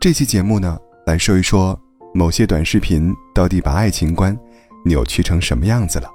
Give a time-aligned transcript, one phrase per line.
[0.00, 1.78] 这期节目呢，来说一说
[2.14, 4.34] 某些短视频到底把爱情观
[4.82, 6.08] 扭曲成什么样子了。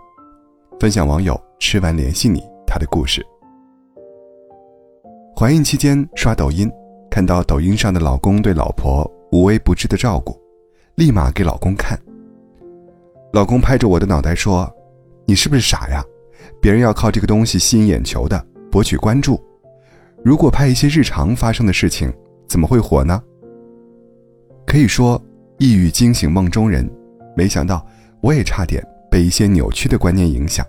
[0.79, 3.23] 分享网友吃完联系你他的故事。
[5.37, 6.67] 怀孕期间刷抖音，
[7.11, 10.35] 看到抖音上的老公对老婆无微不至的照顾，
[10.95, 11.95] 立马给老公看。
[13.33, 14.67] 老公拍着我的脑袋说
[15.27, 16.03] ：“你是不是傻呀？
[16.59, 19.39] 别人要靠这个东西吸引眼球的，博取关注。
[20.23, 22.11] 如果拍一些日常发生的事情，
[22.47, 23.21] 怎么会火呢？”
[24.75, 25.23] 可以说，
[25.57, 26.85] 一语惊醒梦中人。
[27.33, 27.87] 没想到，
[28.19, 30.65] 我也差点被一些扭曲的观念影响，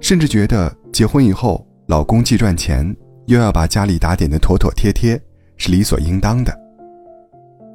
[0.00, 2.84] 甚至觉得结婚以后，老公既赚钱，
[3.26, 5.16] 又要把家里打点的妥妥帖帖，
[5.56, 6.52] 是理所应当的。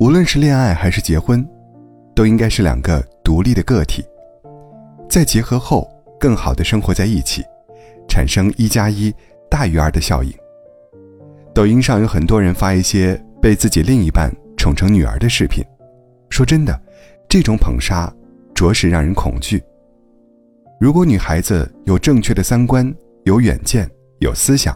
[0.01, 1.47] 无论是恋爱还是结婚，
[2.13, 4.03] 都应该是两个独立的个体，
[5.09, 7.41] 在结合后更好的生活在一起，
[8.09, 9.15] 产生一加一
[9.49, 10.33] 大于二的效应。
[11.53, 14.29] 抖音上有很多人发一些被自己另一半。
[14.63, 15.61] 宠成女儿的视频，
[16.29, 16.81] 说真的，
[17.27, 18.09] 这种捧杀
[18.55, 19.61] 着实让人恐惧。
[20.79, 22.89] 如果女孩子有正确的三观、
[23.25, 23.85] 有远见、
[24.19, 24.73] 有思想，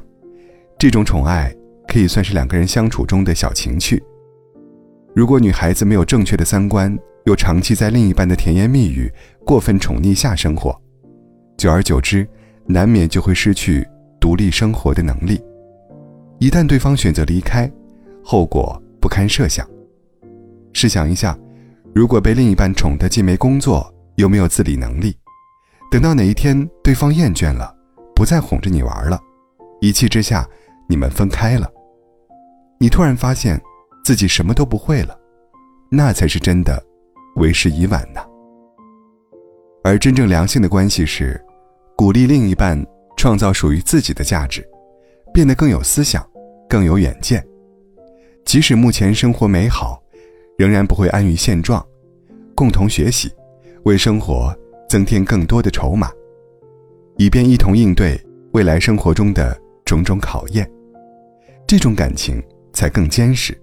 [0.78, 1.56] 这种宠爱
[1.88, 4.03] 可以算是两个人相处中的小情趣。
[5.16, 9.09] 如果女孩子没有正确的三观，又长期在另一半的甜言蜜语、
[9.45, 10.78] 过分宠溺下生活，
[11.56, 12.28] 久而久之，
[12.66, 13.88] 难免就会失去
[14.20, 15.42] 独立生活的能力。
[16.39, 17.72] 一旦对方选择离开，
[18.22, 19.66] 后果不堪设想。
[20.78, 21.36] 试想一下，
[21.95, 25.17] 如果被另一半宠得既没工作又没有自理能力，
[25.89, 27.75] 等到哪一天对方厌倦了，
[28.16, 29.20] 不再哄着你玩了，
[29.81, 30.48] 一气之下
[30.88, 31.67] 你们分开了，
[32.80, 33.59] 你突然发现
[34.05, 35.20] 自己什么都不会了，
[35.89, 36.80] 那才是真的
[37.38, 38.22] 为时已晚呢。
[39.83, 41.44] 而真正良性的关系是，
[41.95, 42.80] 鼓励另一半
[43.17, 44.64] 创造属于自己的价值，
[45.33, 46.23] 变得更有思想，
[46.70, 47.44] 更有远见，
[48.45, 50.00] 即使目前生活美好。
[50.58, 51.86] 仍然不会安于现状，
[52.55, 53.31] 共同学习，
[53.83, 54.53] 为生活
[54.89, 56.09] 增添更多的筹码，
[57.17, 58.20] 以便一同应对
[58.54, 59.55] 未来生活中的
[59.86, 60.70] 种种考验。
[61.67, 62.43] 这种感情
[62.73, 63.55] 才更坚实，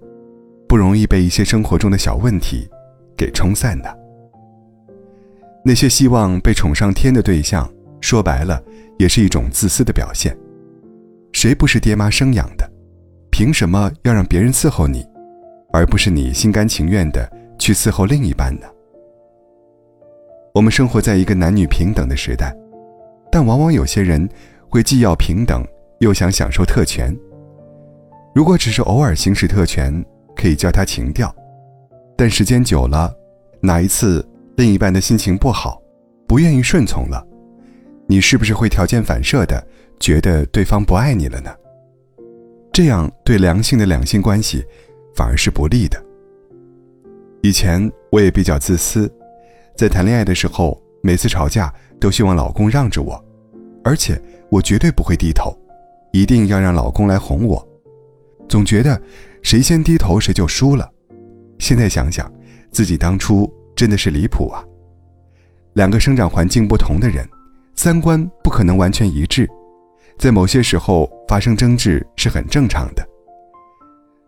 [0.69, 2.69] 不容易被一些生活中的小问题
[3.16, 3.98] 给冲散的。
[5.64, 7.69] 那些希望被宠上天的对象，
[8.00, 8.62] 说白了
[8.98, 10.36] 也是一种自私的表现。
[11.32, 12.70] 谁不是爹妈生养的？
[13.32, 15.04] 凭什么要让别人伺候你？
[15.74, 18.66] 而不是你心甘情愿的去伺候另一半呢？
[20.54, 22.56] 我们生活在一个男女平等的时代，
[23.28, 24.28] 但往往有些人
[24.68, 25.66] 会既要平等，
[25.98, 27.12] 又想享受特权。
[28.32, 29.92] 如果只是偶尔行使特权，
[30.36, 31.34] 可以叫他情调，
[32.16, 33.12] 但时间久了，
[33.60, 34.24] 哪一次
[34.56, 35.82] 另一半的心情不好，
[36.28, 37.20] 不愿意顺从了，
[38.06, 39.66] 你是不是会条件反射的
[39.98, 41.52] 觉得对方不爱你了呢？
[42.72, 44.64] 这样对良性的两性关系。
[45.14, 46.02] 反而是不利的。
[47.42, 49.12] 以前我也比较自私，
[49.76, 53.22] 在谈恋爱的时候，每次吵架都希望老公让着我，
[53.82, 54.20] 而且
[54.50, 55.56] 我绝对不会低头，
[56.12, 57.66] 一定要让老公来哄我。
[58.48, 59.00] 总觉得
[59.42, 60.91] 谁先低头谁就输了。
[61.58, 62.31] 现在想想，
[62.70, 64.64] 自己当初真的是离谱啊！
[65.75, 67.28] 两个生长环境不同的人，
[67.75, 69.48] 三观不可能完全一致，
[70.19, 73.06] 在某些时候发生争执是很正常的。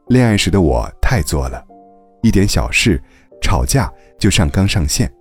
[0.09, 1.65] 恋爱时的我太作了，
[2.23, 3.03] 一点小事
[3.43, 5.13] 吵架就上纲上线，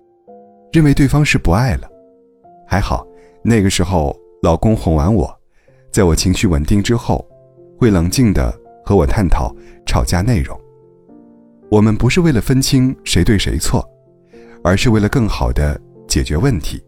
[0.70, 1.88] 认为对方是不爱了。
[2.68, 3.04] 还好
[3.42, 5.28] 那个时候老公哄完我，
[5.90, 7.26] 在我情绪稳定之后，
[7.76, 9.52] 会冷静的和我探讨
[9.84, 10.56] 吵架内容。
[11.68, 13.84] 我们不是为了分清谁对谁错，
[14.62, 16.80] 而是为了更好的解决问题，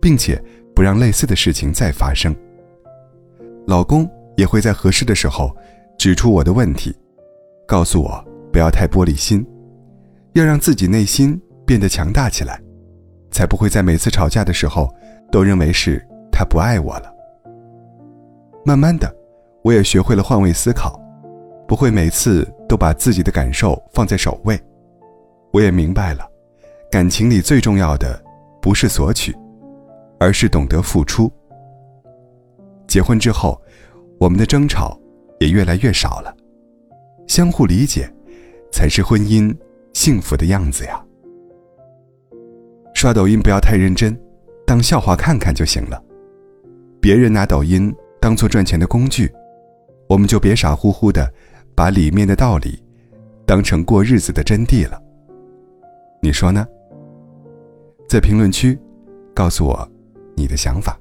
[0.00, 0.42] 并且
[0.74, 2.34] 不让类似的事情再发生。
[3.66, 5.54] 老公也会在合适的时候
[5.98, 6.96] 指出我的问题。
[7.66, 9.46] 告诉我不要太玻璃心，
[10.34, 12.60] 要让自己内心变得强大起来，
[13.30, 14.88] 才不会在每次吵架的时候
[15.32, 17.12] 都认为是他不爱我了。
[18.64, 19.10] 慢慢的，
[19.62, 21.00] 我也学会了换位思考，
[21.66, 24.60] 不会每次都把自己的感受放在首位。
[25.52, 26.26] 我也明白了，
[26.90, 28.22] 感情里最重要的
[28.60, 29.34] 不是索取，
[30.18, 31.30] 而是懂得付出。
[32.86, 33.60] 结婚之后，
[34.18, 34.98] 我们的争吵
[35.40, 36.34] 也越来越少了。
[37.26, 38.12] 相互理解，
[38.70, 39.54] 才是婚姻
[39.92, 41.04] 幸福的样子呀。
[42.94, 44.18] 刷抖音不要太认真，
[44.66, 46.02] 当笑话看看就行了。
[47.00, 49.30] 别人拿抖音当做赚钱的工具，
[50.08, 51.32] 我们就别傻乎乎的
[51.74, 52.82] 把里面的道理
[53.44, 55.00] 当成过日子的真谛了。
[56.22, 56.66] 你说呢？
[58.08, 58.78] 在评论区
[59.34, 59.88] 告诉我
[60.36, 60.98] 你的想法。